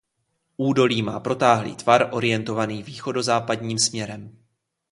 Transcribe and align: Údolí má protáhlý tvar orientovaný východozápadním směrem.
Údolí 0.57 1.01
má 1.01 1.19
protáhlý 1.19 1.75
tvar 1.75 2.09
orientovaný 2.13 2.83
východozápadním 2.83 3.79
směrem. 3.79 4.37